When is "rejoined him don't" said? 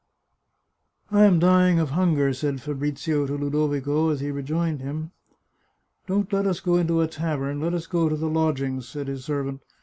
4.31-6.33